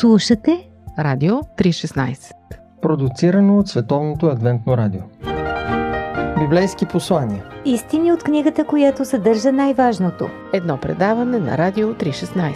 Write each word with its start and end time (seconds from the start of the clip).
Слушате 0.00 0.68
Радио 0.98 1.34
316 1.34 2.32
Продуцирано 2.82 3.58
от 3.58 3.68
Световното 3.68 4.26
адвентно 4.26 4.76
радио. 4.76 5.00
Библейски 6.38 6.86
послания. 6.86 7.44
Истини 7.64 8.12
от 8.12 8.22
книгата, 8.22 8.64
която 8.64 9.04
съдържа 9.04 9.52
най-важното. 9.52 10.28
Едно 10.52 10.76
предаване 10.76 11.38
на 11.38 11.58
Радио 11.58 11.94
316 11.94 12.54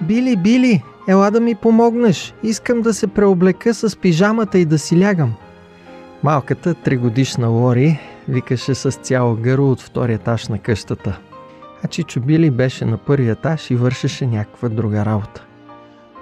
Били, 0.00 0.36
Били, 0.36 0.82
ела 1.08 1.30
да 1.30 1.40
ми 1.40 1.54
помогнеш. 1.54 2.34
Искам 2.42 2.82
да 2.82 2.94
се 2.94 3.06
преоблека 3.06 3.74
с 3.74 3.96
пижамата 3.96 4.58
и 4.58 4.64
да 4.64 4.78
си 4.78 5.00
лягам. 5.00 5.34
Малката 6.22 6.74
тригодишна 6.74 7.48
Лори 7.48 8.00
викаше 8.28 8.74
с 8.74 8.90
цяло 8.90 9.36
гърло 9.36 9.70
от 9.70 9.80
втория 9.80 10.14
етаж 10.14 10.48
на 10.48 10.58
къщата. 10.58 11.18
А 11.84 11.88
Чичо 11.88 12.20
Били 12.20 12.50
беше 12.50 12.84
на 12.84 12.98
първия 12.98 13.32
етаж 13.32 13.70
и 13.70 13.76
вършеше 13.76 14.26
някаква 14.26 14.68
друга 14.68 15.04
работа. 15.04 15.44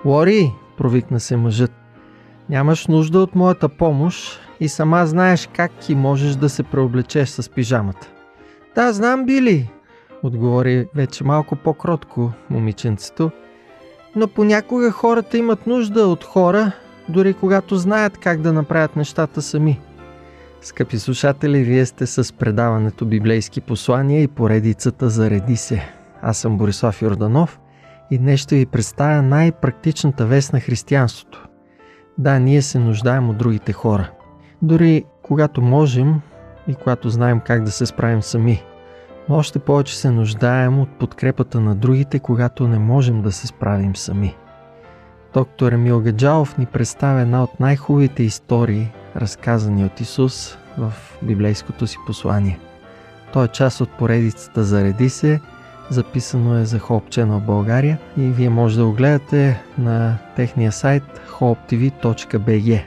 Лори, 0.05 0.53
провикна 0.77 1.21
се 1.21 1.37
мъжът. 1.37 1.73
Нямаш 2.49 2.87
нужда 2.87 3.19
от 3.19 3.35
моята 3.35 3.69
помощ 3.69 4.41
и 4.61 4.69
сама 4.69 5.07
знаеш 5.07 5.49
как 5.57 5.89
и 5.89 5.95
можеш 5.95 6.35
да 6.35 6.49
се 6.49 6.63
преоблечеш 6.63 7.29
с 7.29 7.51
пижамата. 7.51 8.07
Да, 8.75 8.93
знам, 8.93 9.27
Били, 9.27 9.71
отговори 10.23 10.89
вече 10.95 11.25
малко 11.25 11.57
по-кротко 11.57 12.33
момиченцето 12.51 13.31
но 14.17 14.29
понякога 14.29 14.91
хората 14.91 15.39
имат 15.39 15.67
нужда 15.67 16.07
от 16.07 16.25
хора, 16.25 16.73
дори 17.09 17.35
когато 17.35 17.77
знаят 17.77 18.19
как 18.19 18.41
да 18.41 18.53
направят 18.53 18.97
нещата 18.97 19.43
сами. 19.43 19.81
Скъпи 20.63 20.99
слушатели, 20.99 21.65
вие 21.65 21.87
сте 21.87 22.07
с 22.07 22.37
предаването 22.37 23.07
Библейски 23.07 23.61
послания 23.61 24.23
и 24.23 24.29
поредицата 24.29 25.09
Зареди 25.09 25.57
се. 25.57 25.93
Аз 26.23 26.39
съм 26.39 26.59
Борислав 26.59 27.03
Йорданов 27.03 27.61
и 28.11 28.19
днес 28.19 28.41
ще 28.41 28.57
ви 28.57 28.67
представя 28.67 29.23
най-практичната 29.23 30.27
вест 30.27 30.53
на 30.53 30.61
християнството. 30.61 31.49
Да, 32.19 32.39
ние 32.39 32.63
се 32.63 32.79
нуждаем 32.79 33.31
от 33.31 33.39
другите 33.39 33.73
хора. 33.73 34.11
Дори 34.63 35.05
когато 35.23 35.63
можем 35.63 36.21
и 36.69 36.75
когато 36.75 37.11
знаем 37.11 37.41
как 37.41 37.65
да 37.65 37.71
се 37.71 37.87
справим 37.87 38.23
сами– 38.23 38.63
но 39.31 39.37
още 39.37 39.59
повече 39.59 39.99
се 39.99 40.11
нуждаем 40.11 40.81
от 40.81 40.89
подкрепата 40.89 41.61
на 41.61 41.75
другите, 41.75 42.19
когато 42.19 42.69
не 42.69 42.79
можем 42.79 43.23
да 43.23 43.33
се 43.33 43.47
справим 43.47 43.97
сами. 43.97 44.37
Доктор 45.35 45.73
Емил 45.73 46.01
Гаджалов 46.01 46.59
ни 46.59 46.67
представя 46.67 47.21
една 47.21 47.43
от 47.43 47.61
най-хубавите 47.61 48.23
истории, 48.23 48.93
разказани 49.17 49.85
от 49.85 50.01
Исус 50.01 50.59
в 50.79 50.93
библейското 51.23 51.87
си 51.87 51.97
послание. 52.07 52.59
Той 53.33 53.45
е 53.45 53.49
част 53.49 53.81
от 53.81 53.91
поредицата 53.91 54.65
Зареди 54.65 55.11
се, 55.11 55.41
записано 55.91 56.59
е 56.59 56.65
за 56.65 56.79
Hope 56.79 57.09
Channel 57.09 57.41
България 57.41 57.99
и 58.17 58.21
вие 58.21 58.51
може 58.51 58.77
да 58.77 58.85
го 58.85 58.93
гледате 58.93 59.63
на 59.79 60.19
техния 60.37 60.73
сайт 60.73 61.03
hopetv.bg. 61.31 62.83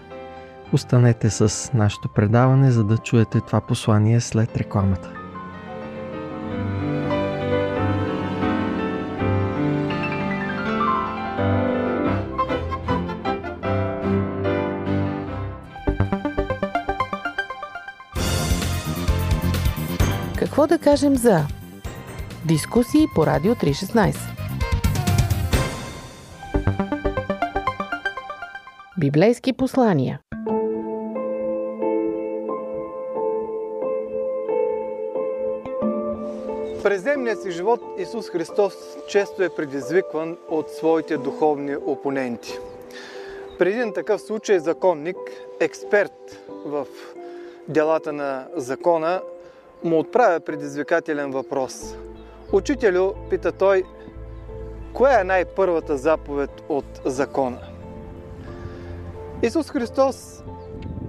Останете 0.74 1.30
с 1.30 1.74
нашето 1.74 2.10
предаване, 2.10 2.72
за 2.72 2.84
да 2.84 2.98
чуете 2.98 3.42
това 3.42 3.62
послание 3.62 4.22
след 4.22 4.58
рекламата. 4.58 5.23
Какво 20.64 20.78
да 20.78 20.84
кажем 20.84 21.16
за 21.16 21.40
дискусии 22.48 23.08
по 23.16 23.26
Радио 23.26 23.56
316 23.56 24.16
Библейски 29.00 29.54
послания 29.54 30.20
През 36.84 37.02
земния 37.02 37.36
си 37.36 37.52
живот 37.52 37.82
Исус 37.98 38.30
Христос 38.30 38.74
често 39.08 39.44
е 39.44 39.50
предизвикван 39.50 40.38
от 40.50 40.70
своите 40.70 41.18
духовни 41.18 41.76
опоненти. 41.76 42.60
При 43.60 43.70
един 43.70 43.94
такъв 43.94 44.22
случай 44.22 44.60
законник, 44.60 45.18
експерт 45.60 46.44
в 46.66 46.88
делата 47.68 48.14
на 48.14 48.48
закона, 48.56 49.22
му 49.84 50.00
отправя 50.00 50.40
предизвикателен 50.40 51.32
въпрос. 51.32 51.96
Учителю, 52.52 53.14
пита 53.30 53.52
той, 53.52 53.84
коя 54.94 55.22
е 55.22 55.24
най-първата 55.24 55.98
заповед 55.98 56.64
от 56.70 57.02
закона? 57.06 57.60
Исус 59.42 59.70
Христос 59.70 60.44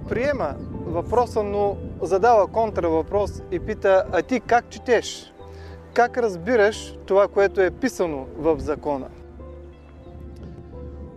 приема 0.09 0.55
въпроса, 0.85 1.43
но 1.43 1.77
задава 2.01 2.47
контравъпрос 2.47 3.41
и 3.51 3.59
пита, 3.59 4.05
а 4.11 4.21
ти 4.21 4.39
как 4.39 4.69
четеш? 4.69 5.33
Как 5.93 6.17
разбираш 6.17 6.97
това, 7.05 7.27
което 7.27 7.61
е 7.61 7.71
писано 7.71 8.25
в 8.37 8.59
закона? 8.59 9.07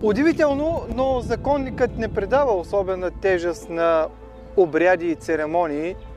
Удивително, 0.02 0.82
но 0.94 1.20
законникът 1.20 1.98
не 1.98 2.08
предава 2.08 2.52
особена 2.52 3.10
тежест 3.10 3.68
на 3.68 4.06
обряди 4.56 5.06
и 5.06 5.14
церемонии– 5.14 5.96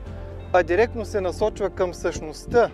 а 0.52 0.62
директно 0.62 1.04
се 1.04 1.20
насочва 1.20 1.70
към 1.70 1.94
същността 1.94 2.70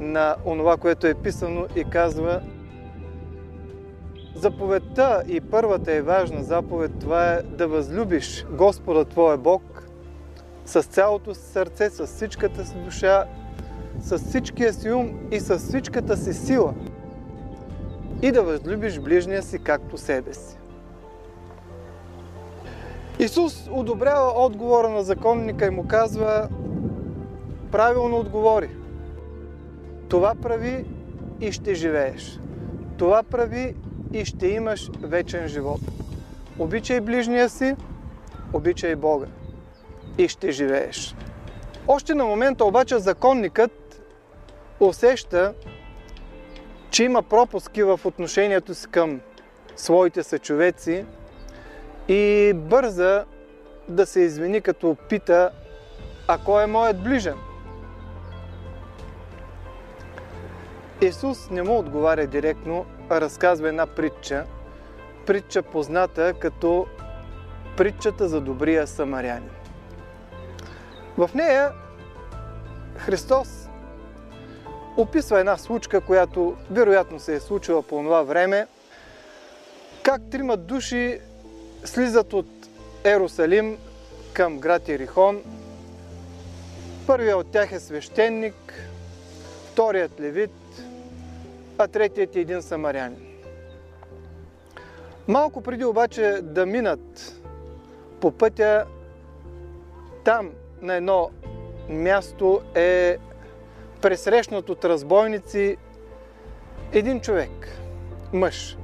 на 0.00 0.36
онова, 0.46 0.76
което 0.76 1.06
е 1.06 1.14
писано 1.14 1.66
и 1.76 1.84
казва 1.84 2.40
Заповедта 4.34 5.22
и 5.28 5.40
първата 5.40 5.92
е 5.92 6.02
важна 6.02 6.42
заповед, 6.42 6.92
това 7.00 7.32
е 7.32 7.42
да 7.42 7.68
възлюбиш 7.68 8.46
Господа 8.50 9.04
Твоя 9.04 9.38
Бог 9.38 9.88
с 10.66 10.82
цялото 10.82 11.34
си 11.34 11.40
сърце, 11.40 11.90
с 11.90 12.06
всичката 12.06 12.64
си 12.64 12.74
душа, 12.84 13.24
с 14.00 14.18
всичкия 14.18 14.72
си 14.72 14.90
ум 14.90 15.10
и 15.30 15.40
с 15.40 15.58
всичката 15.58 16.16
си 16.16 16.34
сила 16.34 16.74
и 18.22 18.32
да 18.32 18.42
възлюбиш 18.42 19.00
ближния 19.00 19.42
си 19.42 19.58
както 19.58 19.98
себе 19.98 20.34
си. 20.34 20.56
Исус 23.18 23.68
одобрява 23.70 24.44
отговора 24.44 24.88
на 24.88 25.02
законника 25.02 25.66
и 25.66 25.70
му 25.70 25.88
казва 25.88 26.48
правилно 27.72 28.18
отговори. 28.18 28.70
Това 30.08 30.34
прави 30.42 30.84
и 31.40 31.52
ще 31.52 31.74
живееш. 31.74 32.38
Това 32.98 33.22
прави 33.22 33.74
и 34.12 34.24
ще 34.24 34.46
имаш 34.46 34.90
вечен 35.02 35.48
живот. 35.48 35.80
Обичай 36.58 37.00
ближния 37.00 37.48
си, 37.48 37.76
обичай 38.52 38.96
Бога 38.96 39.26
и 40.18 40.28
ще 40.28 40.52
живееш. 40.52 41.14
Още 41.88 42.14
на 42.14 42.24
момента 42.24 42.64
обаче 42.64 42.98
законникът 42.98 44.02
усеща, 44.80 45.54
че 46.90 47.04
има 47.04 47.22
пропуски 47.22 47.82
в 47.82 48.00
отношението 48.04 48.74
си 48.74 48.86
към 48.90 49.20
своите 49.76 50.22
съчовеци 50.22 51.04
и 52.08 52.52
бърза 52.54 53.24
да 53.88 54.06
се 54.06 54.20
извини, 54.20 54.60
като 54.60 54.96
пита, 55.08 55.50
а 56.28 56.38
кой 56.38 56.64
е 56.64 56.66
моят 56.66 57.02
ближен? 57.02 57.34
Исус 61.02 61.50
не 61.50 61.62
му 61.62 61.78
отговаря 61.78 62.26
директно, 62.26 62.86
а 63.08 63.20
разказва 63.20 63.68
една 63.68 63.86
притча. 63.86 64.44
Притча 65.26 65.62
позната 65.62 66.34
като 66.38 66.86
притчата 67.76 68.28
за 68.28 68.40
добрия 68.40 68.86
самарянин. 68.86 69.50
В 71.18 71.30
нея 71.34 71.72
Христос 72.96 73.68
описва 74.96 75.40
една 75.40 75.56
случка, 75.56 76.00
която 76.00 76.56
вероятно 76.70 77.20
се 77.20 77.34
е 77.34 77.40
случила 77.40 77.82
по 77.82 78.02
това 78.02 78.22
време, 78.22 78.66
как 80.02 80.22
трима 80.30 80.56
души 80.56 81.20
слизат 81.84 82.32
от 82.32 82.48
Ерусалим 83.04 83.78
към 84.32 84.58
град 84.58 84.88
Ерихон. 84.88 85.42
Първият 87.06 87.36
от 87.40 87.52
тях 87.52 87.72
е 87.72 87.80
свещеник, 87.80 88.88
вторият 89.72 90.20
левит, 90.20 90.50
а 91.78 91.88
третият 91.88 92.36
е 92.36 92.40
един 92.40 92.62
самарянин. 92.62 93.26
Малко 95.28 95.62
преди 95.62 95.84
обаче 95.84 96.38
да 96.42 96.66
минат 96.66 97.42
по 98.20 98.30
пътя, 98.30 98.84
там 100.24 100.50
на 100.82 100.94
едно 100.94 101.30
място 101.88 102.60
е 102.74 103.18
пресрещнат 104.02 104.68
от 104.68 104.84
разбойници 104.84 105.76
един 106.92 107.20
човек, 107.20 107.68
мъж. 108.32 108.76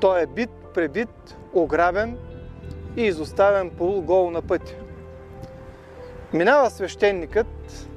Той 0.00 0.22
е 0.22 0.26
бит, 0.26 0.50
пребит, 0.74 1.36
ограбен 1.52 2.18
и 2.96 3.02
изоставен 3.02 3.70
полугол 3.70 4.30
на 4.30 4.42
пътя. 4.42 4.74
Минава 6.32 6.70
свещеникът, 6.70 7.88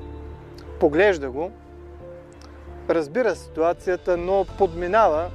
поглежда 0.79 1.31
го, 1.31 1.51
разбира 2.89 3.35
ситуацията, 3.35 4.17
но 4.17 4.45
подминава, 4.57 5.31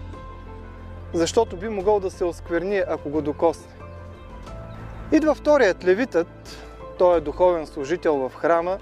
защото 1.13 1.57
би 1.57 1.69
могъл 1.69 2.01
да 2.01 2.11
се 2.11 2.25
оскверни, 2.25 2.83
ако 2.89 3.11
го 3.11 3.23
докосне. 3.23 3.73
Идва 5.13 5.35
вторият 5.35 5.85
левитът, 5.85 6.29
той 6.99 7.19
е 7.19 7.21
духовен 7.21 7.67
служител 7.67 8.29
в 8.29 8.35
храма 8.35 8.79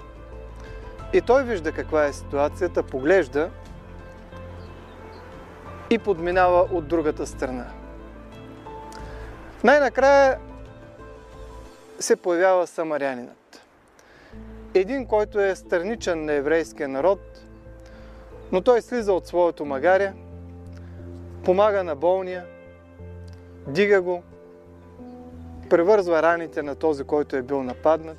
и 1.13 1.21
той 1.21 1.43
вижда 1.43 1.71
каква 1.71 2.05
е 2.05 2.13
ситуацията, 2.13 2.83
поглежда 2.83 3.49
и 5.89 5.97
подминава 5.97 6.67
от 6.71 6.87
другата 6.87 7.27
страна. 7.27 7.65
Най-накрая 9.63 10.37
се 11.99 12.15
появява 12.15 12.67
самарянинът. 12.67 13.61
Един, 14.73 15.05
който 15.07 15.39
е 15.39 15.55
страничен 15.55 16.25
на 16.25 16.33
еврейския 16.33 16.87
народ, 16.87 17.44
но 18.51 18.61
той 18.61 18.81
слиза 18.81 19.13
от 19.13 19.27
своето 19.27 19.65
магаря, 19.65 20.13
помага 21.43 21.83
на 21.83 21.95
болния, 21.95 22.45
дига 23.67 24.01
го, 24.01 24.23
превързва 25.69 26.21
раните 26.21 26.63
на 26.63 26.75
този, 26.75 27.03
който 27.03 27.35
е 27.35 27.41
бил 27.41 27.63
нападнат 27.63 28.17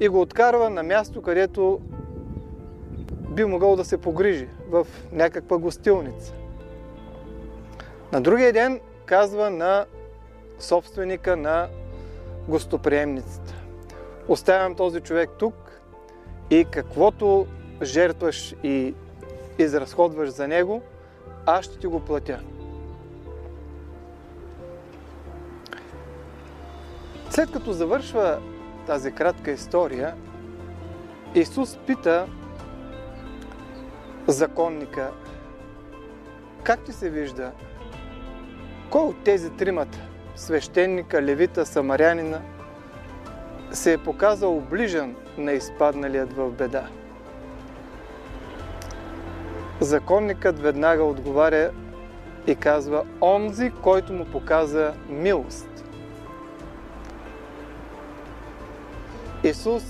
и 0.00 0.08
го 0.08 0.20
откарва 0.20 0.70
на 0.70 0.82
място, 0.82 1.22
където 1.22 1.80
би 3.28 3.44
могъл 3.44 3.76
да 3.76 3.84
се 3.84 3.98
погрижи 3.98 4.48
в 4.68 4.86
някаква 5.12 5.58
гостилница. 5.58 6.34
На 8.12 8.20
другия 8.20 8.52
ден 8.52 8.80
казва 9.06 9.50
на 9.50 9.86
собственика 10.58 11.36
на 11.36 11.68
гостоприемницата. 12.48 13.54
Оставям 14.28 14.74
този 14.74 15.00
човек 15.00 15.30
тук 15.38 15.54
и 16.50 16.64
каквото 16.64 17.46
жертваш 17.82 18.54
и 18.62 18.94
изразходваш 19.58 20.28
за 20.28 20.48
него, 20.48 20.82
аз 21.46 21.64
ще 21.64 21.78
ти 21.78 21.86
го 21.86 22.00
платя. 22.00 22.40
След 27.30 27.52
като 27.52 27.72
завършва 27.72 28.38
тази 28.86 29.12
кратка 29.12 29.50
история, 29.50 30.14
Исус 31.34 31.78
пита 31.86 32.26
законника, 34.26 35.10
как 36.62 36.84
ти 36.84 36.92
се 36.92 37.10
вижда? 37.10 37.52
Кой 38.90 39.02
от 39.02 39.24
тези 39.24 39.50
тримата, 39.50 39.98
свещеника, 40.36 41.22
левита, 41.22 41.66
самарянина, 41.66 42.42
се 43.70 43.92
е 43.92 43.98
показал 43.98 44.60
ближен 44.60 45.16
на 45.38 45.52
изпадналият 45.52 46.32
в 46.32 46.50
беда? 46.50 46.88
Законникът 49.82 50.58
веднага 50.58 51.04
отговаря 51.04 51.70
и 52.46 52.56
казва 52.56 53.04
онзи, 53.20 53.72
който 53.82 54.12
му 54.12 54.24
показа 54.24 54.94
милост. 55.08 55.84
Исус 59.44 59.82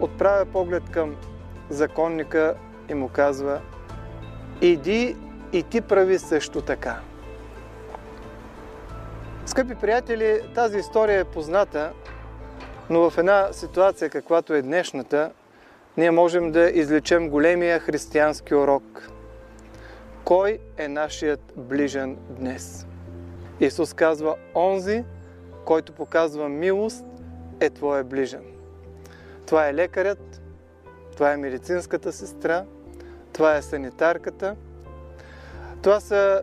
отправя 0.00 0.44
поглед 0.44 0.82
към 0.90 1.16
законника 1.70 2.54
и 2.88 2.94
му 2.94 3.08
казва 3.08 3.60
Иди 4.60 5.16
и 5.52 5.62
ти 5.62 5.80
прави 5.80 6.18
също 6.18 6.60
така. 6.60 7.00
Скъпи 9.46 9.74
приятели, 9.74 10.40
тази 10.54 10.78
история 10.78 11.20
е 11.20 11.24
позната, 11.24 11.92
но 12.90 13.10
в 13.10 13.18
една 13.18 13.48
ситуация, 13.52 14.10
каквато 14.10 14.54
е 14.54 14.62
днешната, 14.62 15.30
ние 15.96 16.10
можем 16.10 16.52
да 16.52 16.70
излечем 16.70 17.30
големия 17.30 17.78
християнски 17.78 18.54
урок. 18.54 19.10
Кой 20.24 20.58
е 20.78 20.88
нашият 20.88 21.52
ближен 21.56 22.18
днес? 22.30 22.86
Исус 23.60 23.94
казва, 23.94 24.36
онзи, 24.54 25.04
който 25.64 25.92
показва 25.92 26.48
милост, 26.48 27.04
е 27.60 27.70
твоя 27.70 28.04
ближен. 28.04 28.42
Това 29.46 29.68
е 29.68 29.74
лекарят, 29.74 30.42
това 31.12 31.32
е 31.32 31.36
медицинската 31.36 32.12
сестра, 32.12 32.64
това 33.32 33.56
е 33.56 33.62
санитарката, 33.62 34.56
това 35.82 36.00
са 36.00 36.42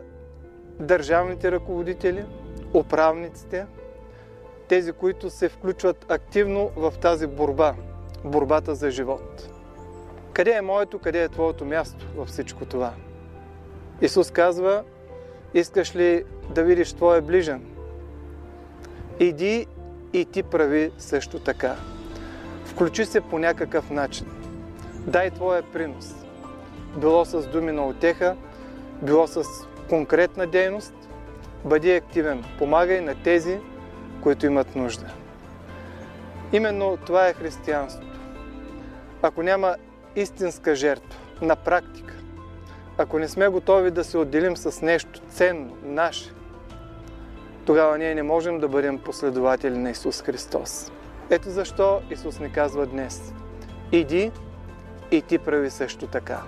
държавните 0.80 1.52
ръководители, 1.52 2.24
управниците, 2.74 3.66
тези, 4.68 4.92
които 4.92 5.30
се 5.30 5.48
включват 5.48 6.06
активно 6.08 6.70
в 6.76 6.94
тази 7.00 7.26
борба, 7.26 7.74
борбата 8.24 8.74
за 8.74 8.90
живот. 8.90 9.50
Къде 10.32 10.50
е 10.50 10.62
моето, 10.62 10.98
къде 10.98 11.22
е 11.22 11.28
твоето 11.28 11.64
място 11.64 12.06
във 12.16 12.28
всичко 12.28 12.64
това? 12.64 12.92
Исус 14.00 14.30
казва, 14.30 14.82
искаш 15.54 15.96
ли 15.96 16.24
да 16.54 16.62
видиш 16.62 16.92
твоя 16.92 17.22
ближен? 17.22 17.62
Иди 19.20 19.66
и 20.12 20.24
ти 20.24 20.42
прави 20.42 20.90
също 20.98 21.38
така. 21.38 21.76
Включи 22.64 23.04
се 23.04 23.20
по 23.20 23.38
някакъв 23.38 23.90
начин. 23.90 24.26
Дай 25.06 25.30
твоя 25.30 25.62
принос. 25.62 26.14
Било 26.96 27.24
с 27.24 27.46
думи 27.46 27.72
на 27.72 27.86
отеха, 27.86 28.36
било 29.02 29.26
с 29.26 29.44
конкретна 29.88 30.46
дейност. 30.46 30.94
Бъди 31.64 31.92
активен. 31.92 32.44
Помагай 32.58 33.00
на 33.00 33.14
тези, 33.22 33.58
които 34.22 34.46
имат 34.46 34.76
нужда. 34.76 35.06
Именно 36.52 36.98
това 37.06 37.28
е 37.28 37.32
християнството. 37.32 38.09
Ако 39.22 39.42
няма 39.42 39.76
истинска 40.16 40.74
жертва, 40.74 41.20
на 41.42 41.56
практика, 41.56 42.14
ако 42.98 43.18
не 43.18 43.28
сме 43.28 43.48
готови 43.48 43.90
да 43.90 44.04
се 44.04 44.18
отделим 44.18 44.56
с 44.56 44.82
нещо 44.82 45.20
ценно, 45.20 45.76
наше, 45.82 46.32
тогава 47.66 47.98
ние 47.98 48.14
не 48.14 48.22
можем 48.22 48.60
да 48.60 48.68
бъдем 48.68 48.98
последователи 48.98 49.78
на 49.78 49.90
Исус 49.90 50.22
Христос. 50.22 50.92
Ето 51.30 51.50
защо 51.50 52.00
Исус 52.10 52.40
ни 52.40 52.52
казва 52.52 52.86
днес. 52.86 53.34
Иди 53.92 54.32
и 55.10 55.22
ти 55.22 55.38
прави 55.38 55.70
също 55.70 56.06
така. 56.06 56.42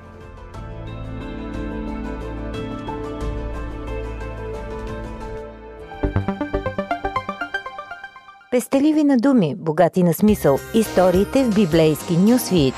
Пестеливи 8.52 9.04
на 9.04 9.16
думи, 9.16 9.54
богати 9.58 10.02
на 10.02 10.14
смисъл. 10.14 10.58
Историите 10.74 11.44
в 11.44 11.54
библейски 11.54 12.16
нюсвит. 12.16 12.74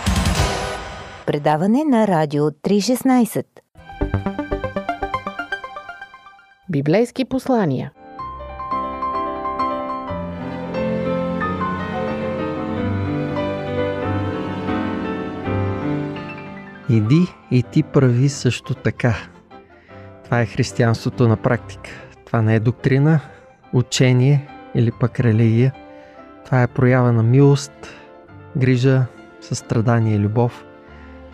Предаване 1.26 1.84
на 1.84 2.06
Радио 2.06 2.42
316. 2.42 3.44
Библейски 6.70 7.24
послания. 7.24 7.92
Иди 16.90 17.26
и 17.50 17.62
ти 17.62 17.82
прави 17.82 18.28
също 18.28 18.74
така. 18.74 19.14
Това 20.24 20.40
е 20.40 20.46
християнството 20.46 21.28
на 21.28 21.36
практика. 21.36 21.90
Това 22.26 22.42
не 22.42 22.54
е 22.54 22.60
доктрина, 22.60 23.20
учение 23.72 24.53
или 24.74 24.92
пък 25.00 25.20
религия. 25.20 25.72
Това 26.44 26.62
е 26.62 26.66
проява 26.66 27.12
на 27.12 27.22
милост, 27.22 27.72
грижа, 28.56 29.04
състрадание 29.40 30.16
и 30.16 30.18
любов. 30.18 30.64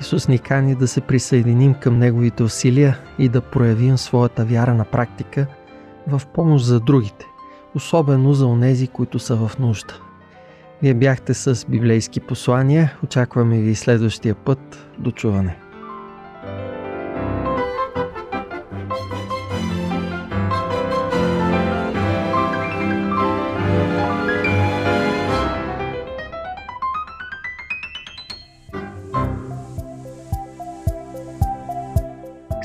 Исус 0.00 0.28
ни 0.28 0.38
кани 0.38 0.74
да 0.74 0.88
се 0.88 1.00
присъединим 1.00 1.74
към 1.74 1.98
Неговите 1.98 2.42
усилия 2.42 2.98
и 3.18 3.28
да 3.28 3.40
проявим 3.40 3.98
своята 3.98 4.44
вяра 4.44 4.74
на 4.74 4.84
практика 4.84 5.46
в 6.06 6.22
помощ 6.34 6.64
за 6.64 6.80
другите, 6.80 7.26
особено 7.74 8.32
за 8.32 8.46
онези, 8.46 8.88
които 8.88 9.18
са 9.18 9.36
в 9.36 9.58
нужда. 9.58 9.94
Вие 10.82 10.94
бяхте 10.94 11.34
с 11.34 11.66
библейски 11.68 12.20
послания. 12.20 12.98
Очакваме 13.04 13.60
ви 13.60 13.74
следващия 13.74 14.34
път. 14.34 14.88
До 14.98 15.10
чуване! 15.10 15.69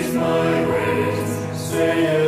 praise 0.00 0.14
my 0.14 0.66
ways. 0.66 1.60
Say 1.60 2.19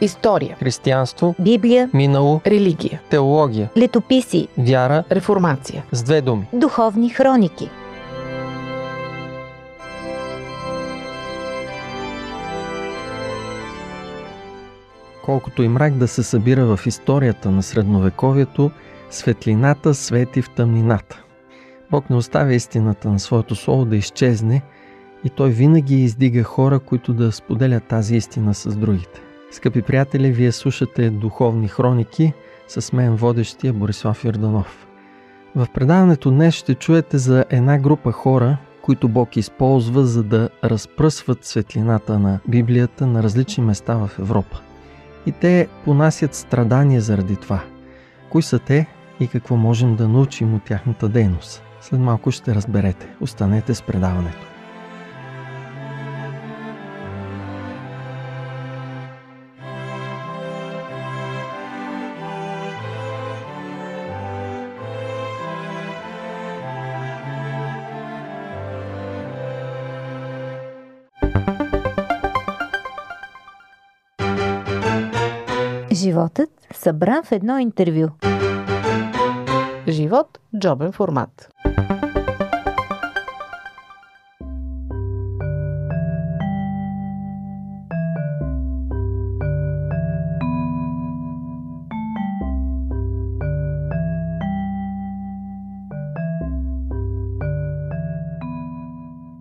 История. 0.00 0.56
Християнство, 0.58 1.34
Библия, 1.38 1.90
минало, 1.94 2.40
Религия. 2.46 3.00
теология, 3.10 3.70
летописи, 3.76 4.48
вяра 4.58 5.04
Реформация. 5.12 5.84
с 5.92 6.02
две 6.02 6.20
думи. 6.20 6.46
духовни 6.52 7.10
хроники. 7.10 7.70
Колкото 15.24 15.62
и 15.62 15.68
мрак 15.68 15.94
да 15.94 16.08
се 16.08 16.22
събира 16.22 16.76
в 16.76 16.86
историята 16.86 17.50
на 17.50 17.62
средновековието, 17.62 18.70
светлината 19.10 19.94
свети 19.94 20.42
в 20.42 20.50
тъмнината. 20.50 21.22
Бог 21.90 22.10
не 22.10 22.16
оставя 22.16 22.54
истината 22.54 23.08
на 23.08 23.18
своето 23.18 23.54
слово 23.54 23.84
да 23.84 23.96
изчезне 23.96 24.62
и 25.24 25.30
той 25.30 25.50
винаги 25.50 25.94
издига 25.94 26.42
хора, 26.42 26.78
които 26.78 27.12
да 27.12 27.32
споделят 27.32 27.84
тази 27.84 28.16
истина 28.16 28.54
с 28.54 28.76
другите. 28.76 29.20
Скъпи 29.50 29.82
приятели, 29.82 30.30
вие 30.30 30.52
слушате 30.52 31.10
Духовни 31.10 31.68
хроники 31.68 32.32
с 32.68 32.92
мен 32.92 33.16
водещия 33.16 33.72
Борислав 33.72 34.24
Йорданов. 34.24 34.86
В 35.54 35.66
предаването 35.74 36.30
днес 36.30 36.54
ще 36.54 36.74
чуете 36.74 37.18
за 37.18 37.44
една 37.50 37.78
група 37.78 38.12
хора, 38.12 38.56
които 38.82 39.08
Бог 39.08 39.36
използва 39.36 40.04
за 40.04 40.22
да 40.22 40.48
разпръсват 40.64 41.44
светлината 41.44 42.18
на 42.18 42.40
Библията 42.48 43.06
на 43.06 43.22
различни 43.22 43.64
места 43.64 43.94
в 43.94 44.10
Европа. 44.18 44.60
И 45.26 45.32
те 45.32 45.68
понасят 45.84 46.34
страдания 46.34 47.00
заради 47.00 47.36
това. 47.36 47.60
Кои 48.30 48.42
са 48.42 48.58
те 48.58 48.86
и 49.20 49.28
какво 49.28 49.56
можем 49.56 49.96
да 49.96 50.08
научим 50.08 50.54
от 50.54 50.64
тяхната 50.64 51.08
дейност? 51.08 51.62
След 51.80 52.00
малко 52.00 52.30
ще 52.30 52.54
разберете. 52.54 53.08
Останете 53.20 53.74
с 53.74 53.82
предаването. 53.82 54.47
Събран 76.78 77.22
в 77.24 77.32
едно 77.32 77.58
интервю. 77.58 78.08
Живот. 79.88 80.38
Джобен 80.58 80.92
формат. 80.92 81.50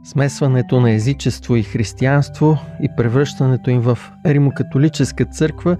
Смесването 0.03 0.79
на 0.79 0.91
езичество 0.91 1.55
и 1.55 1.63
християнство 1.63 2.57
и 2.81 2.89
превръщането 2.97 3.69
им 3.69 3.81
в 3.81 3.97
римокатолическа 4.25 5.25
църква 5.25 5.77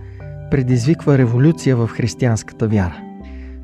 предизвиква 0.52 1.18
революция 1.18 1.76
в 1.76 1.88
християнската 1.88 2.68
вяра. 2.68 3.02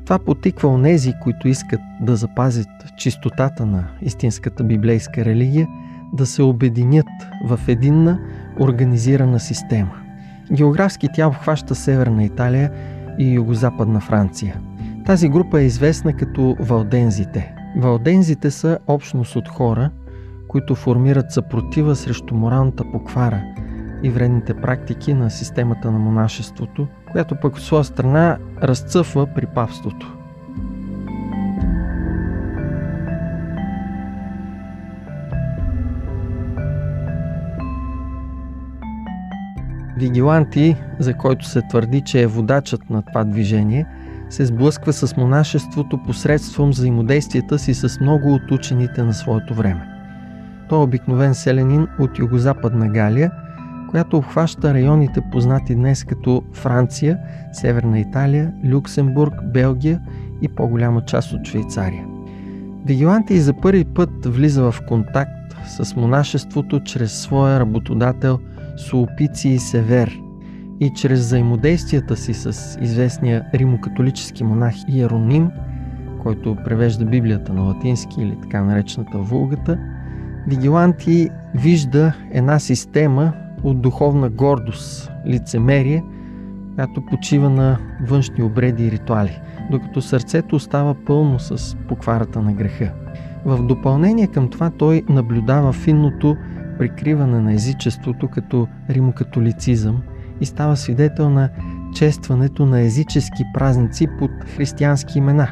Това 0.04 0.18
потиква 0.18 0.68
онези, 0.68 1.12
които 1.22 1.48
искат 1.48 1.80
да 2.00 2.16
запазят 2.16 2.68
чистотата 2.96 3.66
на 3.66 3.84
истинската 4.02 4.64
библейска 4.64 5.24
религия, 5.24 5.68
да 6.12 6.26
се 6.26 6.42
обединят 6.42 7.06
в 7.46 7.60
единна 7.68 8.18
организирана 8.60 9.40
система. 9.40 9.94
Географски 10.52 11.08
тя 11.14 11.26
обхваща 11.26 11.74
Северна 11.74 12.24
Италия 12.24 12.70
и 13.18 13.32
Югозападна 13.32 14.00
Франция. 14.00 14.60
Тази 15.06 15.28
група 15.28 15.60
е 15.60 15.64
известна 15.64 16.12
като 16.12 16.56
валдензите. 16.60 17.54
Валдензите 17.76 18.50
са 18.50 18.78
общност 18.86 19.36
от 19.36 19.48
хора, 19.48 19.90
които 20.48 20.74
формират 20.74 21.32
съпротива 21.32 21.96
срещу 21.96 22.34
моралната 22.34 22.84
поквара 22.92 23.42
и 24.04 24.10
вредните 24.10 24.54
практики 24.54 25.14
на 25.14 25.30
системата 25.30 25.90
на 25.90 25.98
монашеството, 25.98 26.86
която 27.12 27.36
пък 27.42 27.56
от 27.56 27.62
своя 27.62 27.84
страна 27.84 28.38
разцъфва 28.62 29.26
при 29.34 29.46
павството. 29.46 30.16
Вигиланти, 39.98 40.76
за 40.98 41.14
който 41.14 41.46
се 41.46 41.62
твърди, 41.62 42.00
че 42.00 42.22
е 42.22 42.26
водачът 42.26 42.90
на 42.90 43.02
това 43.02 43.24
движение, 43.24 43.86
се 44.30 44.46
сблъсква 44.46 44.92
с 44.92 45.16
монашеството 45.16 46.02
посредством 46.02 46.70
взаимодействията 46.70 47.58
си 47.58 47.74
с 47.74 48.00
много 48.00 48.34
от 48.34 48.50
учените 48.50 49.02
на 49.02 49.14
своето 49.14 49.54
време. 49.54 49.88
Той 50.68 50.78
е 50.78 50.82
обикновен 50.82 51.34
селянин 51.34 51.88
от 51.98 52.18
югозападна 52.18 52.88
Галия, 52.88 53.30
която 53.94 54.16
обхваща 54.16 54.74
районите 54.74 55.20
познати 55.32 55.74
днес 55.74 56.04
като 56.04 56.42
Франция, 56.52 57.18
Северна 57.52 58.00
Италия, 58.00 58.52
Люксембург, 58.64 59.34
Белгия 59.52 60.00
и 60.42 60.48
по-голяма 60.48 61.04
част 61.04 61.32
от 61.32 61.46
Швейцария. 61.46 62.04
Вигиланти 62.86 63.40
за 63.40 63.54
първи 63.60 63.84
път 63.84 64.10
влиза 64.26 64.70
в 64.70 64.74
контакт 64.88 65.56
с 65.66 65.96
монашеството 65.96 66.80
чрез 66.80 67.12
своя 67.12 67.60
работодател 67.60 68.38
Сулпици 68.76 69.58
Север 69.58 70.20
и 70.80 70.90
чрез 70.96 71.20
взаимодействията 71.20 72.16
си 72.16 72.34
с 72.34 72.78
известния 72.80 73.46
римокатолически 73.54 74.44
монах 74.44 74.74
Иероним, 74.88 75.50
който 76.22 76.56
превежда 76.64 77.04
Библията 77.04 77.52
на 77.52 77.62
латински 77.62 78.22
или 78.22 78.36
така 78.42 78.62
наречената 78.62 79.18
Вулгата, 79.18 79.78
Вигиланти 80.46 81.30
вижда 81.54 82.12
една 82.32 82.58
система 82.58 83.32
от 83.64 83.80
духовна 83.80 84.30
гордост, 84.30 85.12
лицемерие, 85.26 86.04
която 86.74 87.06
почива 87.06 87.50
на 87.50 87.78
външни 88.06 88.44
обреди 88.44 88.86
и 88.86 88.90
ритуали, 88.90 89.40
докато 89.70 90.02
сърцето 90.02 90.56
остава 90.56 90.94
пълно 91.06 91.38
с 91.38 91.76
покварата 91.88 92.42
на 92.42 92.52
греха. 92.52 92.92
В 93.44 93.62
допълнение 93.62 94.26
към 94.26 94.48
това 94.48 94.70
той 94.70 95.02
наблюдава 95.08 95.72
финното 95.72 96.36
прикриване 96.78 97.40
на 97.40 97.52
езичеството 97.52 98.28
като 98.28 98.68
римокатолицизъм 98.90 100.02
и 100.40 100.46
става 100.46 100.76
свидетел 100.76 101.30
на 101.30 101.48
честването 101.94 102.66
на 102.66 102.80
езически 102.80 103.44
празници 103.54 104.06
под 104.18 104.30
християнски 104.56 105.18
имена 105.18 105.48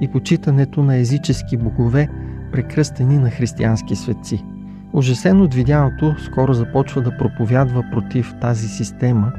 и 0.00 0.08
почитането 0.08 0.82
на 0.82 0.96
езически 0.96 1.56
богове, 1.56 2.08
прекръстени 2.52 3.18
на 3.18 3.30
християнски 3.30 3.96
светци. 3.96 4.44
Ужасен 4.92 5.40
от 5.40 5.54
видяното, 5.54 6.14
скоро 6.18 6.54
започва 6.54 7.02
да 7.02 7.16
проповядва 7.16 7.84
против 7.92 8.34
тази 8.40 8.68
система 8.68 9.32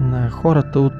на 0.00 0.30
хората 0.30 0.80
от 0.80 0.92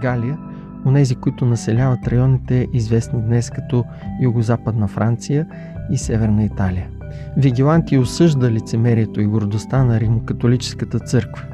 Галия, 0.00 0.38
онези, 0.86 1.14
които 1.14 1.46
населяват 1.46 2.08
районите, 2.08 2.66
известни 2.72 3.22
днес 3.22 3.50
като 3.50 3.84
Югозападна 4.22 4.88
Франция 4.88 5.46
и 5.90 5.98
Северна 5.98 6.44
Италия. 6.44 6.88
Вигиланти 7.36 7.98
осъжда 7.98 8.50
лицемерието 8.50 9.20
и 9.20 9.26
гордостта 9.26 9.84
на 9.84 10.00
римокатолическата 10.00 10.98
църква. 10.98 11.44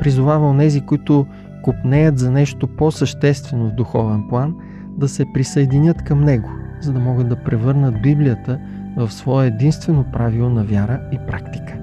Призовава 0.00 0.50
онези, 0.50 0.80
които 0.80 1.26
купнеят 1.62 2.18
за 2.18 2.30
нещо 2.30 2.66
по-съществено 2.66 3.68
в 3.68 3.74
духовен 3.74 4.22
план, 4.28 4.54
да 4.96 5.08
се 5.08 5.24
присъединят 5.34 6.02
към 6.02 6.24
него, 6.24 6.48
за 6.80 6.92
да 6.92 7.00
могат 7.00 7.28
да 7.28 7.36
превърнат 7.36 8.02
Библията 8.02 8.58
в 8.96 9.12
свое 9.12 9.46
единствено 9.46 10.04
правило 10.12 10.50
на 10.50 10.64
вяра 10.64 11.00
и 11.12 11.18
практика. 11.26 11.78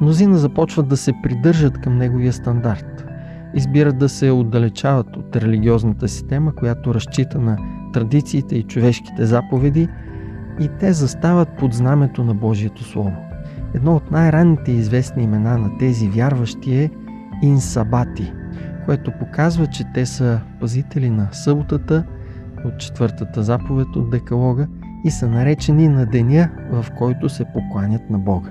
Мнозина 0.00 0.38
започват 0.38 0.88
да 0.88 0.96
се 0.96 1.12
придържат 1.22 1.80
към 1.80 1.98
неговия 1.98 2.32
стандарт. 2.32 3.04
Избират 3.54 3.98
да 3.98 4.08
се 4.08 4.30
отдалечават 4.30 5.16
от 5.16 5.36
религиозната 5.36 6.08
система, 6.08 6.54
която 6.54 6.94
разчита 6.94 7.38
на 7.38 7.58
традициите 7.92 8.56
и 8.56 8.62
човешките 8.62 9.26
заповеди 9.26 9.88
и 10.60 10.68
те 10.80 10.92
застават 10.92 11.48
под 11.58 11.74
знамето 11.74 12.24
на 12.24 12.34
Божието 12.34 12.84
Слово. 12.84 13.16
Едно 13.74 13.96
от 13.96 14.10
най-ранните 14.10 14.72
известни 14.72 15.22
имена 15.22 15.58
на 15.58 15.78
тези 15.78 16.08
вярващи 16.08 16.76
е 16.76 16.90
Инсабати, 17.42 18.32
което 18.84 19.12
показва, 19.18 19.66
че 19.66 19.84
те 19.94 20.06
са 20.06 20.40
пазители 20.60 21.10
на 21.10 21.28
съботата 21.32 22.04
от 22.64 22.78
четвъртата 22.78 23.42
заповед 23.42 23.96
от 23.96 24.10
Декалога 24.10 24.68
и 25.04 25.10
са 25.10 25.28
наречени 25.28 25.88
на 25.88 26.06
деня, 26.06 26.50
в 26.70 26.86
който 26.98 27.28
се 27.28 27.44
покланят 27.44 28.10
на 28.10 28.18
Бога. 28.18 28.50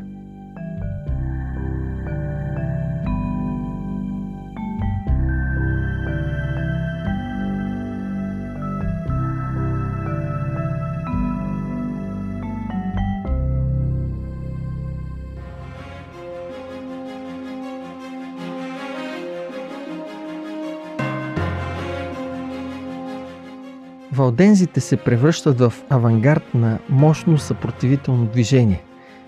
Валдензите 24.14 24.80
се 24.82 24.98
превръщат 24.98 25.60
в 25.60 25.74
авангард 25.90 26.54
на 26.54 26.80
мощно 26.90 27.38
съпротивително 27.38 28.26
движение, 28.26 28.84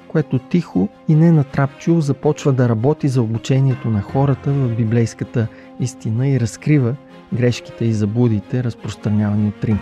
което 0.08 0.39
тихо 0.39 0.89
и 1.08 1.15
ненатрапчиво 1.15 2.02
започва 2.02 2.54
да 2.54 2.69
работи 2.69 3.08
за 3.08 3.21
обучението 3.21 3.89
на 3.89 4.02
хората 4.02 4.52
в 4.52 4.76
библейската 4.76 5.48
истина 5.80 6.28
и 6.28 6.39
разкрива 6.39 6.95
грешките 7.34 7.86
и 7.86 7.93
заблудите, 7.93 8.63
разпространявани 8.63 9.48
от 9.48 9.63
Рим. 9.63 9.80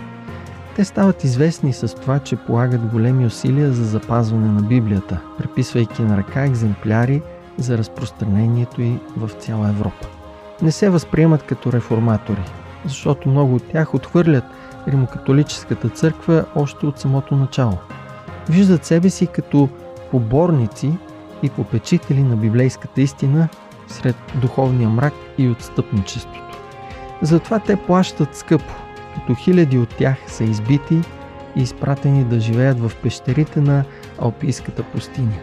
Те 0.76 0.84
стават 0.84 1.24
известни 1.24 1.72
с 1.72 1.94
това, 1.94 2.18
че 2.18 2.36
полагат 2.36 2.86
големи 2.86 3.26
усилия 3.26 3.72
за 3.72 3.84
запазване 3.84 4.48
на 4.48 4.62
Библията, 4.62 5.20
преписвайки 5.38 6.02
на 6.02 6.16
ръка 6.16 6.44
екземпляри 6.44 7.22
за 7.58 7.78
разпространението 7.78 8.82
й 8.82 8.98
в 9.16 9.30
цяла 9.38 9.68
Европа. 9.68 10.06
Не 10.62 10.72
се 10.72 10.90
възприемат 10.90 11.42
като 11.42 11.72
реформатори, 11.72 12.42
защото 12.84 13.28
много 13.28 13.54
от 13.54 13.68
тях 13.68 13.94
отхвърлят 13.94 14.44
римокатолическата 14.88 15.88
църква 15.88 16.44
още 16.54 16.86
от 16.86 16.98
самото 16.98 17.36
начало. 17.36 17.78
Виждат 18.48 18.84
себе 18.84 19.10
си 19.10 19.26
като 19.26 19.68
поборници 20.10 20.92
и 21.42 21.50
попечители 21.50 22.22
на 22.22 22.36
библейската 22.36 23.00
истина 23.00 23.48
сред 23.88 24.16
духовния 24.34 24.88
мрак 24.88 25.14
и 25.38 25.48
отстъпничеството. 25.48 26.58
Затова 27.22 27.58
те 27.58 27.76
плащат 27.76 28.36
скъпо, 28.36 28.74
като 29.14 29.34
хиляди 29.34 29.78
от 29.78 29.88
тях 29.88 30.16
са 30.26 30.44
избити 30.44 31.00
и 31.56 31.62
изпратени 31.62 32.24
да 32.24 32.40
живеят 32.40 32.80
в 32.80 32.92
пещерите 33.02 33.60
на 33.60 33.84
Алпийската 34.18 34.82
пустиня. 34.82 35.38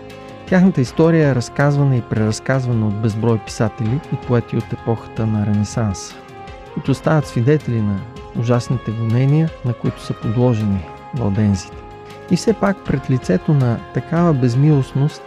Тяхната 0.48 0.82
история 0.82 1.30
е 1.30 1.36
разказвана 1.36 1.96
и 1.96 2.02
преразказвана 2.02 2.88
от 2.88 3.02
безброй 3.02 3.40
писатели 3.46 4.00
и 4.14 4.16
поети 4.16 4.58
от 4.58 4.74
епохата 4.74 5.26
на 5.28 5.46
Ренесанса, 5.46 6.16
които 6.74 6.94
стават 6.94 7.28
свидетели 7.28 7.82
на 7.82 8.00
ужасните 8.40 8.92
гонения, 8.92 9.50
на 9.66 9.74
които 9.74 10.02
са 10.02 10.14
подложени 10.14 10.86
валдензите. 11.16 11.78
И 12.32 12.36
все 12.36 12.54
пак 12.54 12.78
пред 12.86 13.10
лицето 13.10 13.54
на 13.54 13.80
такава 13.94 14.34
безмилостност, 14.34 15.22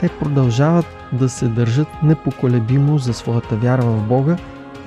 те 0.00 0.08
продължават 0.08 0.86
да 1.12 1.28
се 1.28 1.48
държат 1.48 1.88
непоколебимо 2.02 2.98
за 2.98 3.14
своята 3.14 3.56
вяра 3.56 3.82
в 3.82 4.02
Бога 4.02 4.36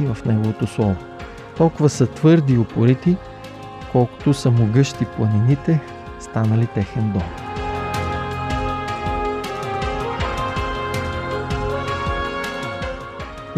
и 0.02 0.06
в 0.06 0.26
Неговото 0.26 0.68
Слово. 0.68 0.96
Толкова 1.58 1.90
са 1.90 2.08
твърди 2.08 2.54
и 2.54 2.58
упорити, 2.58 3.18
колкото 3.92 4.34
са 4.34 4.52
могъщи 4.52 5.06
планините, 5.06 5.80
станали 6.20 6.68
техен 6.68 7.12
дом. 7.12 7.45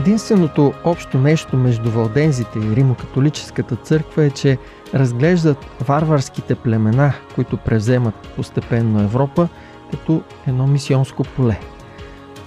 Единственото 0.08 0.74
общо 0.84 1.18
нещо 1.18 1.58
между 1.58 1.92
валдензите 1.92 2.60
и 2.60 2.76
римокатолическата 2.76 3.76
църква 3.76 4.24
е, 4.24 4.30
че 4.30 4.58
разглеждат 4.94 5.58
варварските 5.88 6.56
племена, 6.56 7.14
които 7.36 7.58
превземат 7.58 8.16
постепенно 8.36 9.02
Европа, 9.02 9.48
като 9.92 10.22
едно 10.48 10.68
мисионско 10.68 11.24
поле. 11.24 11.60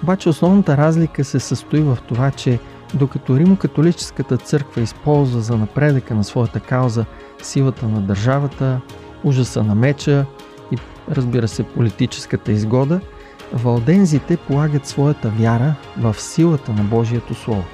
Обаче 0.02 0.28
основната 0.28 0.76
разлика 0.76 1.24
се 1.24 1.40
състои 1.40 1.80
в 1.80 1.98
това, 2.08 2.30
че 2.30 2.58
докато 2.94 3.38
римокатолическата 3.38 4.36
църква 4.36 4.80
използва 4.80 5.40
за 5.40 5.56
напредъка 5.56 6.14
на 6.14 6.24
своята 6.24 6.60
кауза 6.60 7.04
силата 7.42 7.88
на 7.88 8.00
държавата, 8.00 8.80
ужаса 9.24 9.62
на 9.62 9.74
меча 9.74 10.26
и 10.72 10.76
разбира 11.10 11.48
се 11.48 11.62
политическата 11.62 12.52
изгода– 12.52 13.00
Валдензите 13.52 14.36
полагат 14.36 14.86
своята 14.86 15.28
вяра 15.28 15.74
в 15.98 16.20
силата 16.20 16.72
на 16.72 16.82
Божието 16.82 17.34
Слово. 17.34 17.64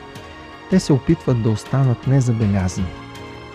Те 0.71 0.81
се 0.81 0.93
опитват 0.93 1.43
да 1.43 1.51
останат 1.51 2.07
незабелязани. 2.07 2.87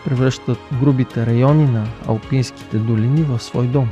Превръщат 0.05 0.57
грубите 0.79 1.25
райони 1.25 1.65
на 1.65 1.87
алпинските 2.07 2.77
долини 2.77 3.23
в 3.23 3.39
свой 3.39 3.67
дом. 3.67 3.89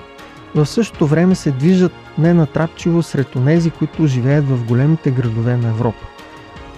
В 0.56 0.66
същото 0.66 1.08
време 1.08 1.36
се 1.36 1.52
движат 1.52 1.92
ненатрапчиво 2.18 3.04
сред 3.04 3.36
онези, 3.36 3.72
които 3.72 4.08
живеят 4.08 4.50
в 4.50 4.66
големите 4.66 5.12
градове 5.12 5.58
на 5.58 5.70
Европа. 5.70 6.06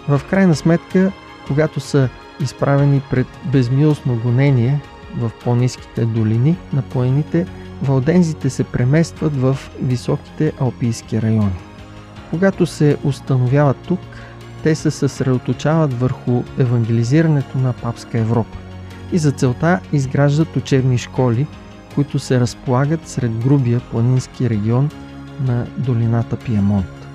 В 0.07 0.21
крайна 0.29 0.55
сметка, 0.55 1.11
когато 1.47 1.79
са 1.79 2.09
изправени 2.41 3.01
пред 3.09 3.27
безмилостно 3.45 4.15
гонение 4.15 4.81
в 5.17 5.31
по-низките 5.43 6.05
долини 6.05 6.57
на 6.73 6.81
планините, 6.81 7.45
валдензите 7.82 8.50
се 8.50 8.63
преместват 8.63 9.36
в 9.36 9.58
високите 9.82 10.54
алпийски 10.60 11.22
райони. 11.22 11.60
Когато 12.30 12.65
се 12.65 12.98
установяват 13.04 13.78
тук, 13.78 14.00
те 14.63 14.76
се 14.76 14.91
съсредоточават 14.91 15.94
върху 15.94 16.44
евангелизирането 16.58 17.58
на 17.58 17.74
папска 17.74 18.17
Европа 18.17 18.58
и 19.12 19.17
за 19.17 19.32
целта 19.32 19.80
изграждат 19.94 20.56
учебни 20.56 20.98
школи, 20.98 21.48
които 21.96 22.20
се 22.20 22.39
разполагат 22.39 23.08
сред 23.08 23.38
грубия 23.38 23.80
планински 23.80 24.50
регион 24.50 24.89
на 25.39 25.65
долината 25.78 26.38
Пиемонт. 26.38 27.08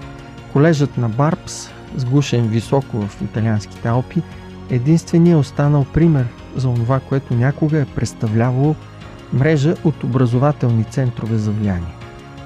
Колежът 0.53 0.99
на 0.99 1.09
Барбс, 1.09 1.71
сгушен 1.97 2.49
високо 2.49 3.01
в 3.01 3.23
италианските 3.23 3.89
Алпи, 3.89 4.23
единственият 4.71 5.41
останал 5.41 5.87
пример 5.95 6.27
за 6.57 6.75
това, 6.75 7.01
което 7.01 7.35
някога 7.35 7.79
е 7.79 7.85
представлявало 7.85 8.75
мрежа 9.33 9.75
от 9.85 10.05
образователни 10.05 10.85
центрове 10.85 11.37
за 11.37 11.51
влияние. 11.51 11.95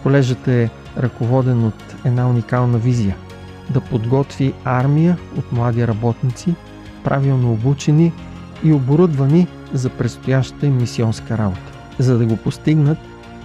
Колежът 0.03 0.49
е 0.49 0.71
ръководен 0.99 1.65
от 1.65 1.95
една 2.05 2.29
уникална 2.29 2.79
визия 2.79 3.17
да 3.71 3.81
подготви 3.81 4.53
армия 4.65 5.17
от 5.39 5.53
млади 5.53 5.87
работници, 5.87 6.55
правилно 7.05 7.53
обучени 7.53 8.13
и 8.65 8.73
оборудвани 8.73 9.47
за 9.73 9.91
предстоящата 9.91 10.67
им 10.67 10.77
мисионска 10.77 11.39
работа. 11.39 11.73
За 11.99 12.19
да 12.19 12.27
го 12.27 12.37
постигнат, 12.37 12.99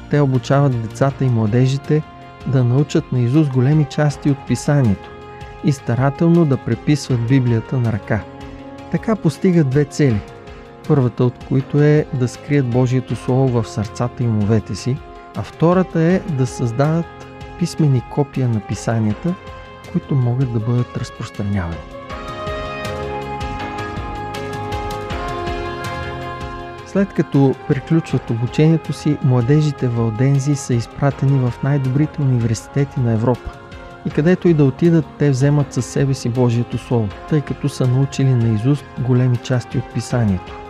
те 0.10 0.22
обучават 0.22 0.82
децата 0.82 1.26
и 1.26 1.30
младежите 1.30 2.04
да 2.48 2.64
научат 2.64 3.12
на 3.12 3.20
Изус 3.20 3.50
големи 3.50 3.86
части 3.90 4.30
от 4.30 4.38
писанието 4.48 5.10
и 5.64 5.72
старателно 5.72 6.46
да 6.46 6.58
преписват 6.58 7.28
Библията 7.28 7.78
на 7.78 7.94
ръка. 7.94 8.24
Така 8.92 9.16
постигат 9.16 9.70
две 9.70 9.86
цели– 9.86 10.20
Първата 10.88 11.24
от 11.24 11.46
които 11.48 11.82
е 11.82 12.06
да 12.14 12.28
скрият 12.28 12.70
Божието 12.70 13.16
Слово 13.16 13.62
в 13.62 13.70
сърцата 13.70 14.24
и 14.24 14.28
умовете 14.28 14.76
си, 14.76 14.98
а 15.36 15.42
втората 15.42 16.02
е 16.02 16.20
да 16.20 16.48
създадат 16.48 17.28
писмени 17.60 18.04
копия 18.12 18.48
на 18.50 18.60
писанията, 18.60 19.36
които 19.92 20.16
могат 20.16 20.54
да 20.54 20.60
бъдат 20.60 20.98
разпространявани. 20.98 21.76
След 26.88 27.14
като 27.14 27.56
приключват 27.68 28.30
обучението 28.30 28.94
си, 28.94 29.18
младежите 29.24 29.88
валдензи 29.88 30.56
са 30.56 30.74
изпратени 30.74 31.40
в 31.40 31.54
най-добрите 31.64 32.22
университети 32.22 33.00
на 33.00 33.12
Европа. 33.12 33.52
И 34.06 34.10
където 34.10 34.48
и 34.48 34.54
да 34.54 34.64
отидат, 34.64 35.06
те 35.20 35.30
вземат 35.30 35.74
със 35.74 35.86
себе 35.86 36.14
си 36.14 36.30
Божието 36.30 36.78
Слово, 36.78 37.08
тъй 37.30 37.42
като 37.42 37.70
са 37.70 37.88
научили 37.88 38.34
на 38.34 38.56
изуст 38.56 38.86
големи 39.00 39.38
части 39.38 39.78
от 39.78 39.94
писанието. 39.94 40.65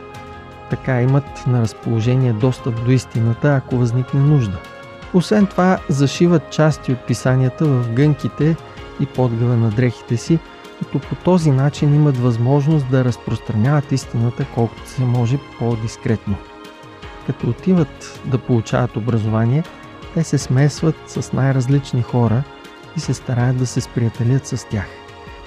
Така 0.70 1.02
имат 1.02 1.48
на 1.48 1.62
разположение 1.62 2.34
достъп 2.34 2.86
до 2.86 2.92
истината, 2.92 3.56
ако 3.56 3.78
възникне 3.78 4.20
нужда. 4.20 4.60
Освен 5.14 5.48
това, 5.48 5.80
зашиват 5.90 6.52
части 6.52 6.92
от 6.92 7.00
писанията 7.08 7.66
в 7.66 7.94
гънките 7.94 8.56
и 9.00 9.06
подгъва 9.06 9.58
на 9.58 9.70
дрехите 9.70 10.18
си, 10.18 10.40
като 10.80 11.00
по 11.00 11.16
този 11.16 11.52
начин 11.52 11.96
имат 11.96 12.18
възможност 12.18 12.90
да 12.90 13.06
разпространяват 13.06 13.92
истината 13.92 14.46
колкото 14.56 14.90
се 14.90 15.02
може 15.02 15.38
по-дискретно. 15.60 16.36
Като 17.28 17.50
отиват 17.50 18.22
да 18.26 18.38
получават 18.38 18.96
образование, 18.96 19.64
те 20.14 20.24
се 20.24 20.38
смесват 20.38 20.96
с 21.08 21.34
най-различни 21.34 22.02
хора 22.02 22.44
и 22.98 23.00
се 23.00 23.14
стараят 23.14 23.58
да 23.58 23.66
се 23.66 23.82
сприятелят 23.82 24.48
с 24.48 24.68
тях. 24.70 24.88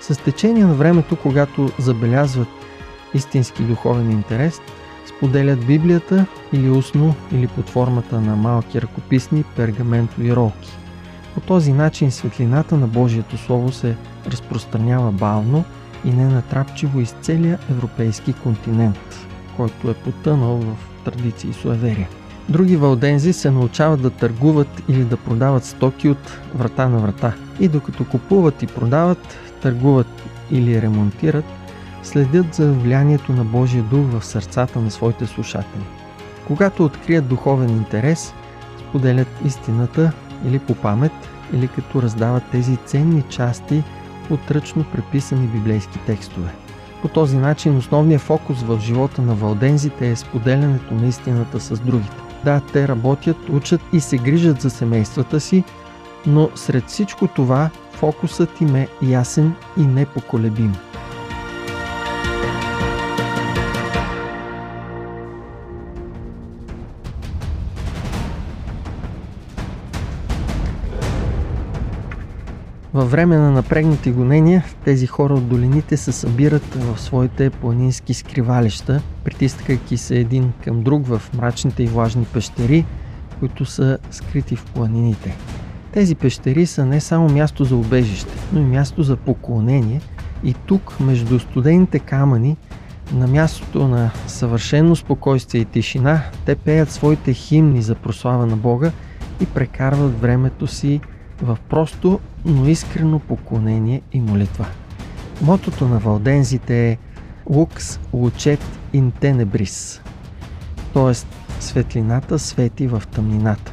С 0.00 0.18
течение 0.18 0.64
на 0.64 0.74
времето, 0.74 1.16
когато 1.16 1.70
забелязват 1.78 2.48
истински 3.14 3.62
духовен 3.62 4.11
интерес, 4.11 4.61
споделят 5.18 5.66
Библията 5.66 6.26
или 6.52 6.70
устно, 6.70 7.14
или 7.33 7.46
под 7.46 7.68
формата 7.68 8.20
на 8.20 8.37
малки 8.37 8.83
ръкописни 8.83 9.44
пергаментови 9.57 10.37
ролки. 10.37 10.70
По 11.35 11.40
този 11.40 11.72
начин 11.72 12.11
светлината 12.11 12.76
на 12.76 12.87
Божието 12.87 13.37
Слово 13.37 13.72
се 13.72 13.96
разпространява 14.26 15.12
бавно 15.12 15.64
и 16.04 16.11
ненатрапчиво 16.11 17.00
из 17.00 17.14
целия 17.20 17.59
европейски 17.70 18.33
континент, 18.33 19.26
който 19.57 19.90
е 19.90 19.94
потънал 19.94 20.57
в 20.57 20.76
традиции 21.04 21.50
и 21.50 21.52
суеверия. 21.52 22.09
Други 22.48 22.76
валдензи 22.76 23.33
се 23.33 23.50
научават 23.50 24.02
да 24.02 24.11
търгуват 24.11 24.83
или 24.88 25.04
да 25.04 25.16
продават 25.16 25.64
стоки 25.64 26.09
от 26.09 26.38
врата 26.54 26.88
на 26.88 26.98
врата. 26.98 27.33
И 27.61 27.68
докато 27.68 28.04
купуват 28.04 28.62
и 28.62 28.66
продават, 28.66 29.38
търгуват 29.62 30.22
или 30.50 30.83
ремонтират, 30.83 31.44
следят 32.02 32.54
за 32.54 32.72
влиянието 32.72 33.32
на 33.32 33.44
Божия 33.44 33.82
дух 33.82 34.06
в 34.06 34.24
сърцата 34.24 34.80
на 34.80 34.90
своите 34.90 35.26
слушатели. 35.26 35.84
Когато 36.46 36.84
открият 36.84 37.28
духовен 37.28 37.70
интерес, 37.70 38.34
споделят 38.78 39.28
истината 39.44 40.12
или 40.44 40.58
по 40.58 40.74
памет, 40.74 41.12
или 41.52 41.68
като 41.68 42.02
раздават 42.02 42.42
тези 42.52 42.76
ценни 42.76 43.22
части 43.22 43.82
от 44.30 44.50
ръчно 44.50 44.84
преписани 44.92 45.46
библейски 45.46 45.98
текстове. 45.98 46.50
По 47.02 47.08
този 47.08 47.37
начин 47.37 47.76
основният 47.76 48.22
фокус 48.22 48.62
в 48.62 48.78
живота 48.80 49.22
на 49.22 49.34
валдензите 49.34 50.11
е 50.11 50.16
споделянето 50.16 50.94
на 50.94 51.06
истината 51.06 51.61
с 51.61 51.80
другите. 51.80 52.16
Да, 52.44 52.61
те 52.72 52.88
работят, 52.88 53.37
учат 53.48 53.80
и 53.92 54.00
се 54.00 54.18
грижат 54.18 54.61
за 54.61 54.70
семействата 54.70 55.40
си, 55.40 55.64
но 56.26 56.48
сред 56.54 56.88
всичко 56.88 57.26
това 57.26 57.70
фокусът 57.92 58.61
им 58.61 58.76
е 58.76 58.88
ясен 59.02 59.54
и 59.76 59.87
непоколебим– 59.87 60.76
Във 72.94 73.11
време 73.11 73.37
на 73.37 73.51
напрегнати 73.51 74.11
гонения, 74.11 74.64
тези 74.85 75.07
хора 75.07 75.35
от 75.35 75.48
долините 75.48 75.96
се 75.96 76.12
събират 76.12 76.74
в 76.74 77.01
своите 77.01 77.51
планински 77.51 78.14
скривалища, 78.14 79.03
притискайки 79.24 79.96
се 79.96 80.18
един 80.18 80.53
към 80.64 80.83
друг 80.83 81.07
в 81.07 81.22
мрачните 81.37 81.83
и 81.83 81.87
влажни 81.87 82.24
пещери, 82.24 82.85
които 83.38 83.64
са 83.64 83.98
скрити 84.11 84.57
в 84.57 84.64
планините. 84.64 85.37
Тези 85.92 86.14
пещери 86.14 86.66
са 86.66 86.87
не 86.87 87.01
само 87.01 87.29
място 87.29 87.64
за 87.64 87.77
убежище, 87.77 88.33
но 88.53 88.61
и 88.61 88.64
място 88.64 89.03
за 89.03 89.16
поклонение 89.16 90.01
и 90.44 90.55
тук, 90.55 91.01
между 91.01 91.38
студените 91.38 91.98
камъни, 91.98 92.57
на 93.12 93.27
мястото 93.27 93.88
на 93.88 94.11
съвършено 94.27 94.96
спокойствие 94.96 95.61
и 95.61 95.64
тишина, 95.64 96.22
те 96.46 96.55
пеят 96.55 96.90
своите 96.90 97.33
химни 97.33 97.83
за 97.83 97.94
прослава 97.94 98.46
на 98.46 98.57
Бога 98.57 98.92
и 99.40 99.46
прекарват 99.46 100.20
времето 100.20 100.66
си 100.66 101.01
в 101.42 101.59
просто, 101.68 102.20
но 102.44 102.68
искрено 102.68 103.18
поклонение 103.18 104.03
и 104.12 104.20
молитва. 104.20 104.66
Мотото 105.42 105.88
на 105.88 105.98
валдензите 105.98 106.90
е 106.90 106.98
Lux 107.51 108.01
Lucet 108.14 108.61
in 108.94 109.12
Tenebris, 109.20 110.01
т.е. 110.94 111.14
светлината 111.61 112.38
свети 112.38 112.87
в 112.87 113.03
тъмнината. 113.12 113.72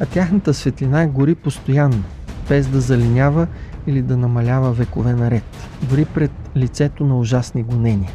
А 0.00 0.06
тяхната 0.06 0.54
светлина 0.54 1.06
гори 1.06 1.34
постоянно, 1.34 2.04
без 2.48 2.66
да 2.66 2.80
залинява 2.80 3.46
или 3.86 4.02
да 4.02 4.16
намалява 4.16 4.72
векове 4.72 5.12
наред, 5.12 5.68
дори 5.82 6.04
пред 6.04 6.32
лицето 6.56 7.04
на 7.04 7.18
ужасни 7.18 7.62
гонения. 7.62 8.10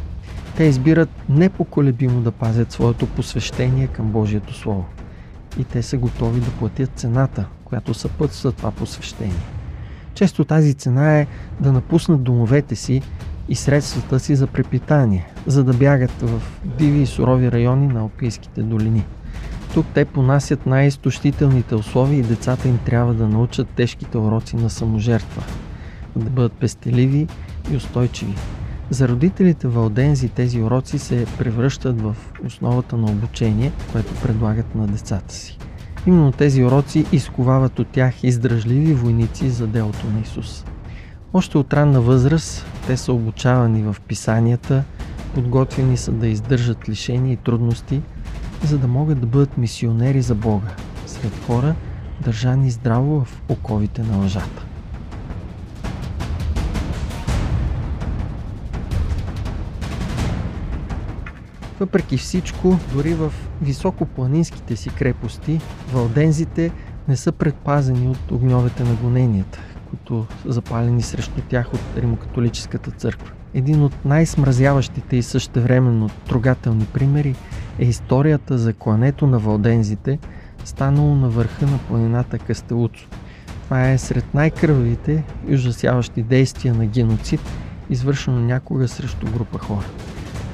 Те 0.58 0.63
избират 0.63 1.10
непоколебимо 1.29 2.21
да 2.21 2.31
пазят 2.31 2.71
своето 2.71 3.08
посвещение 3.08 3.88
към 3.88 4.05
Божието 4.05 4.53
Слово. 4.53 4.86
И 5.60 5.63
те 5.63 5.84
са 5.84 5.97
готови 5.97 6.39
да 6.39 6.51
платят 6.51 6.91
цената, 6.95 7.45
която 7.75 7.93
съпътства 7.93 8.51
това 8.51 8.71
посвещение. 8.71 9.45
Често 10.13 10.45
тази 10.45 10.73
цена 10.73 11.19
е 11.19 11.27
да 11.59 11.71
напуснат 11.71 12.23
домовете 12.23 12.75
си 12.75 13.01
и 13.49 13.55
средствата 13.55 14.19
си 14.19 14.35
за 14.35 14.47
препитание, 14.47 15.27
за 15.47 15.63
да 15.63 15.73
бягат 15.73 16.21
в 16.21 16.41
диви 16.65 17.01
и 17.01 17.05
сурови 17.05 17.51
райони 17.51 17.88
на 17.88 17.99
Алпийските 17.99 18.61
долини. 18.61 19.05
Тук 19.73 19.85
те 19.93 20.05
понасят 20.05 20.65
най-изтощителните 20.65 21.75
условия 21.75 22.19
и 22.19 22.23
децата 22.23 22.67
им 22.67 22.79
трябва 22.85 23.13
да 23.13 23.27
научат 23.27 23.67
тежките 23.69 24.17
уроци 24.17 24.55
на 24.55 24.69
саможертва, 24.69 25.43
да 26.15 26.29
бъдат 26.29 26.53
пестеливи 26.53 27.27
и 27.71 27.75
устойчиви. 27.75 28.35
За 28.89 29.07
родителите 29.07 29.67
валдензи 29.67 30.29
тези 30.29 30.61
уроци 30.61 30.99
се 30.99 31.25
превръщат 31.38 32.01
в 32.01 32.15
основата 32.45 32.97
на 32.97 33.11
обучение, 33.11 33.71
което 33.91 34.13
предлагат 34.21 34.75
на 34.75 34.88
децата 34.88 35.33
си. 35.33 35.57
Именно 36.07 36.31
тези 36.31 36.63
уроци 36.63 37.05
изковават 37.11 37.79
от 37.79 37.87
тях 37.87 38.23
издръжливи 38.23 38.93
войници 38.93 39.49
за 39.49 39.67
делото 39.67 40.07
на 40.13 40.21
Исус. 40.21 40.65
Още 41.33 41.57
от 41.57 41.73
ранна 41.73 42.01
възраст 42.01 42.65
те 42.87 42.97
са 42.97 43.13
обучавани 43.13 43.83
в 43.83 43.95
писанията, 44.07 44.83
подготвени 45.33 45.97
са 45.97 46.11
да 46.11 46.27
издържат 46.27 46.89
лишения 46.89 47.33
и 47.33 47.37
трудности, 47.37 48.01
за 48.63 48.77
да 48.77 48.87
могат 48.87 49.19
да 49.19 49.27
бъдат 49.27 49.57
мисионери 49.57 50.21
за 50.21 50.35
Бога 50.35 50.75
сред 51.05 51.43
хора, 51.47 51.75
държани 52.21 52.71
здраво 52.71 53.25
в 53.25 53.41
оковите 53.49 54.03
на 54.03 54.17
лъжата. 54.17 54.65
Въпреки 61.79 62.17
всичко, 62.17 62.79
дори 62.93 63.13
в 63.13 63.33
високопланинските 63.61 64.75
си 64.75 64.89
крепости, 64.89 65.61
валдензите 65.93 66.71
не 67.07 67.15
са 67.15 67.31
предпазени 67.31 68.07
от 68.07 68.31
огньовете 68.31 68.83
на 68.83 68.93
гоненията, 68.93 69.59
които 69.89 70.25
са 70.41 70.51
запалени 70.51 71.01
срещу 71.01 71.41
тях 71.49 71.73
от 71.73 71.81
Римокатолическата 71.97 72.91
църква. 72.91 73.31
Един 73.53 73.83
от 73.83 74.05
най-смразяващите 74.05 75.15
и 75.15 75.23
същевременно 75.23 76.09
трогателни 76.27 76.85
примери 76.93 77.35
е 77.79 77.85
историята 77.85 78.57
за 78.57 78.73
клането 78.73 79.27
на 79.27 79.39
валдензите, 79.39 80.19
станало 80.65 81.15
на 81.15 81.29
върха 81.29 81.65
на 81.65 81.77
планината 81.77 82.39
Кастелуцо. 82.39 83.07
Това 83.63 83.89
е 83.89 83.97
сред 83.97 84.33
най-кръвавите 84.33 85.23
и 85.47 85.53
ужасяващи 85.53 86.23
действия 86.23 86.73
на 86.73 86.85
геноцид, 86.85 87.41
извършено 87.89 88.39
някога 88.39 88.88
срещу 88.88 89.25
група 89.25 89.59
хора. 89.59 89.85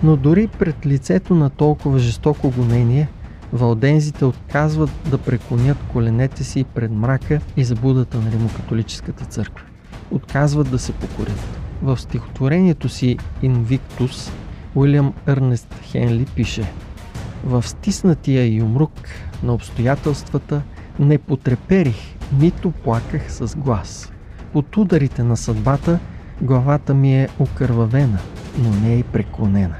Но 0.03 0.15
дори 0.15 0.47
пред 0.47 0.85
лицето 0.85 1.35
на 1.35 1.49
толкова 1.49 1.99
жестоко 1.99 2.49
гонение, 2.49 3.07
валдензите 3.53 4.25
отказват 4.25 4.89
да 5.09 5.17
преклонят 5.17 5.77
коленете 5.91 6.43
си 6.43 6.63
пред 6.63 6.91
мрака 6.91 7.39
и 7.57 7.63
забудата 7.63 8.17
на 8.17 8.31
римокатолическата 8.31 9.25
църква. 9.25 9.65
Отказват 10.11 10.71
да 10.71 10.79
се 10.79 10.91
покорят. 10.91 11.59
В 11.81 11.97
стихотворението 11.97 12.89
си 12.89 13.17
Invictus 13.43 14.31
Уилям 14.75 15.13
Ернест 15.27 15.75
Хенли 15.83 16.25
пише 16.25 16.71
В 17.43 17.67
стиснатия 17.67 18.55
юмрук 18.55 18.91
на 19.43 19.53
обстоятелствата 19.53 20.61
не 20.99 21.17
потреперих, 21.17 22.15
нито 22.39 22.71
плаках 22.71 23.33
с 23.33 23.57
глас. 23.57 24.11
Под 24.53 24.77
ударите 24.77 25.23
на 25.23 25.37
съдбата 25.37 25.99
главата 26.41 26.93
ми 26.93 27.21
е 27.21 27.29
окървавена, 27.39 28.19
но 28.57 28.69
не 28.69 28.99
е 28.99 29.03
преклонена. 29.03 29.75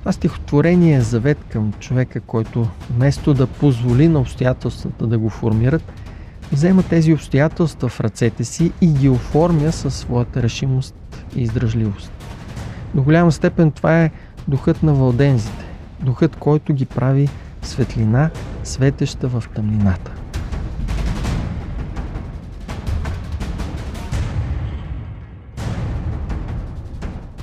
Това 0.00 0.12
стихотворение 0.12 0.96
е 0.96 1.00
завет 1.00 1.38
към 1.48 1.72
човека, 1.72 2.20
който 2.20 2.68
вместо 2.90 3.34
да 3.34 3.46
позволи 3.46 4.08
на 4.08 4.20
обстоятелствата 4.20 5.06
да 5.06 5.18
го 5.18 5.28
формират, 5.28 5.92
взема 6.52 6.82
тези 6.82 7.12
обстоятелства 7.12 7.88
в 7.88 8.00
ръцете 8.00 8.44
си 8.44 8.72
и 8.80 8.86
ги 8.86 9.08
оформя 9.08 9.72
със 9.72 9.94
своята 9.94 10.42
решимост 10.42 10.94
и 11.36 11.42
издръжливост. 11.42 12.12
До 12.94 13.02
голяма 13.02 13.32
степен 13.32 13.70
това 13.70 14.02
е 14.02 14.10
духът 14.48 14.82
на 14.82 14.94
валдензите, 14.94 15.64
духът, 16.02 16.36
който 16.36 16.74
ги 16.74 16.86
прави 16.86 17.28
светлина, 17.62 18.30
светеща 18.64 19.28
в 19.28 19.44
тъмнината. 19.54 20.12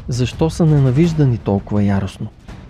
Защо 0.07 0.49
са 0.49 0.65
ненавиждани 0.65 1.37
толкова 1.37 1.83
яростно? 1.83 2.27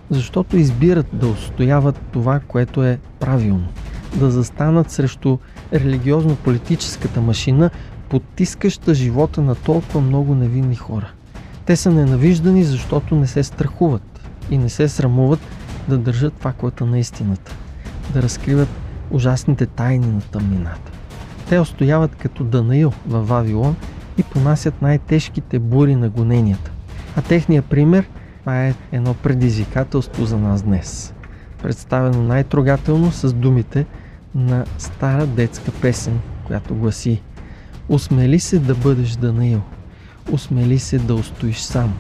Защото 0.10 0.58
избират 0.58 1.08
да 1.14 1.28
устояват 1.28 2.02
това, 2.12 2.40
което 2.48 2.84
е 2.84 3.00
правилно, 3.20 3.68
да 4.16 4.32
застанат 4.32 4.92
срещу 4.92 5.38
религиозно-политическата 5.74 7.22
машина, 7.22 7.70
потискаща 8.10 8.94
живота 8.94 9.42
на 9.42 9.56
толкова 9.56 10.02
много 10.02 10.36
невинни 10.36 10.76
хора. 10.76 11.12
Те 11.66 11.76
са 11.76 11.92
ненавиждани, 11.92 12.64
защото 12.64 13.16
не 13.16 13.28
се 13.28 13.44
страхуват 13.44 14.30
и 14.52 14.58
не 14.58 14.70
се 14.70 14.90
срамуват 14.90 15.40
да 15.90 15.98
държат 15.98 16.34
факлата 16.40 16.86
на 16.86 17.00
истината, 17.00 17.56
да 18.14 18.22
разкриват 18.22 18.70
ужасните 19.12 19.66
тайни 19.66 20.08
на 20.08 20.22
тъмнината. 20.22 20.92
Те 21.50 21.60
устояват 21.60 22.16
като 22.16 22.44
Данаил 22.44 22.94
във 23.08 23.28
Вавилон 23.28 23.76
и 24.18 24.24
понасят 24.24 24.82
най-тежките 24.82 25.60
бури 25.60 25.96
на 25.96 26.10
гоненията. 26.10 26.72
А 27.16 27.22
техният 27.22 27.66
пример 27.66 28.08
това 28.48 28.66
е 28.66 28.76
едно 28.92 29.14
предизвикателство 29.14 30.26
за 30.26 30.38
нас 30.38 30.64
днес. 30.64 31.14
Представено 31.64 32.24
най-трогателно 32.24 33.12
с 33.12 33.34
думите 33.34 33.86
на 34.36 34.66
стара 34.78 35.28
детска 35.28 35.72
песен, 35.72 36.20
която 36.46 36.76
гласи 36.76 37.22
Усмели 37.90 38.40
се 38.40 38.60
да 38.60 38.76
бъдеш 38.76 39.12
Данаил, 39.12 39.62
усмели 40.32 40.80
се 40.80 40.98
да 40.98 41.16
устоиш 41.16 41.58
сам, 41.58 41.94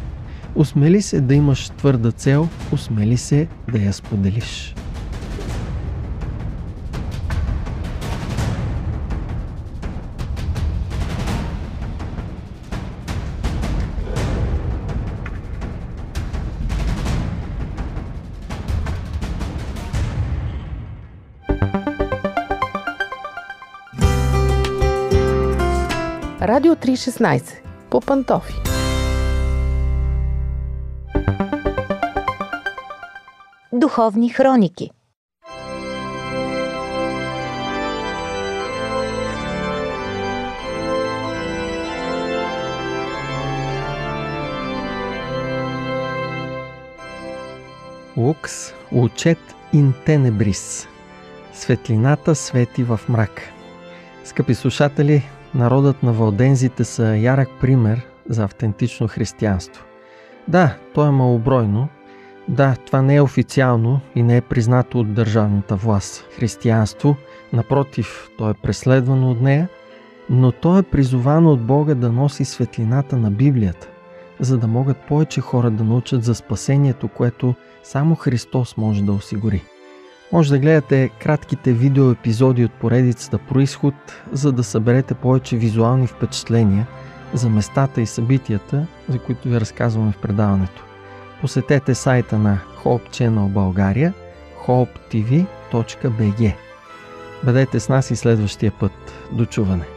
усмели 0.56 1.02
се 1.02 1.22
да 1.22 1.36
имаш 1.36 1.70
твърда 1.70 2.12
цел, 2.12 2.48
усмели 2.72 3.18
се 3.18 3.48
да 3.72 3.80
я 3.80 3.94
споделиш. 3.94 4.76
316 26.98 27.62
по 27.90 28.02
пантофи. 28.02 28.54
Духовни 33.72 34.30
хроники 34.30 34.92
Лукс 48.16 48.74
учет 48.92 49.38
ин 49.74 49.94
тенебрис. 50.06 50.88
Светлината 51.54 52.36
свети 52.36 52.84
в 52.84 53.00
мрак. 53.10 53.42
Скъпи 54.24 54.56
слушатели, 54.56 55.24
народът 55.56 56.04
на 56.04 56.14
валдензите 56.14 56.84
са 56.84 57.18
ярък 57.18 57.50
пример 57.62 58.08
за 58.30 58.44
автентично 58.44 59.08
християнство. 59.08 59.86
Да, 60.48 60.76
то 60.94 61.06
е 61.06 61.12
малобройно. 61.12 61.88
Да, 62.48 62.76
това 62.86 63.02
не 63.02 63.16
е 63.16 63.22
официално 63.22 64.00
и 64.16 64.24
не 64.24 64.38
е 64.38 64.42
признато 64.42 65.00
от 65.00 65.14
държавната 65.14 65.76
власт. 65.76 66.26
Християнство, 66.36 67.16
напротив, 67.54 68.30
то 68.38 68.50
е 68.50 68.54
преследвано 68.54 69.32
от 69.32 69.42
нея, 69.42 69.70
но 70.30 70.52
то 70.52 70.78
е 70.78 70.84
призовано 70.84 71.52
от 71.52 71.62
Бога 71.62 71.96
да 71.96 72.12
носи 72.12 72.46
светлината 72.46 73.18
на 73.18 73.32
Библията, 73.32 73.88
за 74.40 74.58
да 74.58 74.68
могат 74.68 74.98
повече 74.98 75.42
хора 75.42 75.72
да 75.72 75.84
научат 75.84 76.24
за 76.24 76.36
спасението, 76.36 77.08
което 77.08 77.56
само 77.84 78.16
Христос 78.16 78.78
може 78.78 79.04
да 79.04 79.12
осигури. 79.12 79.64
Може 80.32 80.50
да 80.50 80.60
гледате 80.60 81.10
кратките 81.10 81.74
видеоепизоди 81.74 82.66
от 82.66 82.72
поредицата 82.72 83.38
Происход, 83.38 83.94
за 84.32 84.52
да 84.52 84.64
съберете 84.64 85.14
повече 85.14 85.58
визуални 85.58 86.08
впечатления 86.08 86.88
за 87.34 87.50
местата 87.50 88.02
и 88.02 88.06
събитията, 88.06 88.88
за 89.10 89.20
които 89.20 89.50
ви 89.50 89.60
разказваме 89.60 90.12
в 90.12 90.18
предаването. 90.18 90.84
Посетете 91.42 91.96
сайта 91.96 92.40
на 92.40 92.60
Hope 92.84 93.10
Channel 93.10 93.48
България 93.48 94.14
hopetv.bg 94.68 96.56
Бъдете 97.44 97.80
с 97.80 97.90
нас 97.90 98.12
и 98.12 98.16
следващия 98.16 98.72
път. 98.80 98.92
До 99.32 99.46
чуване! 99.46 99.97